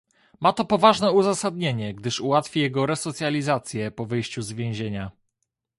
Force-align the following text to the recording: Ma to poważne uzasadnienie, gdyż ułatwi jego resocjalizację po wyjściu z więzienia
Ma 0.39 0.53
to 0.53 0.65
poważne 0.65 1.11
uzasadnienie, 1.11 1.93
gdyż 1.93 2.19
ułatwi 2.21 2.59
jego 2.59 2.85
resocjalizację 2.85 3.91
po 3.91 4.05
wyjściu 4.05 4.41
z 4.41 4.51
więzienia 4.51 5.11